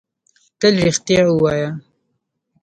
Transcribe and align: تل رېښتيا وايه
تل 0.59 0.75
رېښتيا 0.85 1.21
وايه 1.29 1.69